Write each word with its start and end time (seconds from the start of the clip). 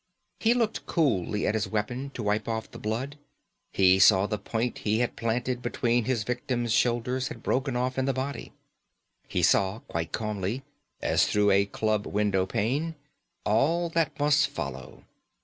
He 0.39 0.55
looked 0.55 0.87
coolly 0.87 1.45
at 1.45 1.53
his 1.53 1.67
weapon 1.67 2.09
to 2.15 2.23
wipe 2.23 2.47
off 2.47 2.71
the 2.71 2.79
blood; 2.79 3.19
he 3.71 3.99
saw 3.99 4.25
the 4.25 4.39
point 4.39 4.79
he 4.79 4.97
had 4.97 5.15
planted 5.15 5.61
between 5.61 6.05
his 6.05 6.23
victim's 6.23 6.71
shoulders 6.73 7.27
had 7.27 7.43
broken 7.43 7.75
off 7.75 7.99
in 7.99 8.05
the 8.05 8.11
body. 8.13 8.51
He 9.27 9.43
saw 9.43 9.81
quite 9.81 10.11
calmly, 10.11 10.63
as 11.03 11.27
through 11.27 11.51
a 11.51 11.67
club 11.67 12.07
windowpane, 12.07 12.95
all 13.45 13.89
that 13.89 14.19
must 14.19 14.47
follow. 14.47 15.03